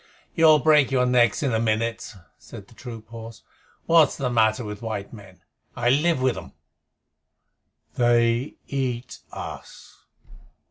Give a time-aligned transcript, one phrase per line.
[0.33, 3.43] "You'll break your necks in a minute," said the troop horse.
[3.85, 5.41] "What's the matter with white men?
[5.75, 6.53] I live with 'em."
[7.93, 9.99] "They eat us!